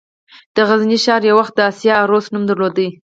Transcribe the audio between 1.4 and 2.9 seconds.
د «د اسیا عروس» نوم درلود